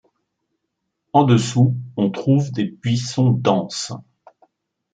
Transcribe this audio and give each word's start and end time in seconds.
En 1.13 1.25
dessous 1.25 1.75
on 1.95 2.09
trouve 2.09 2.51
des 2.51 2.63
buissons 2.65 3.29
denses. 3.29 3.93